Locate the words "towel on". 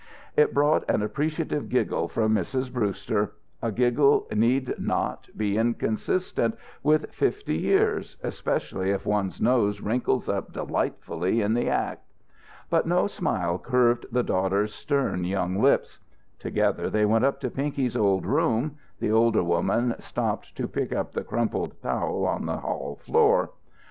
21.83-22.47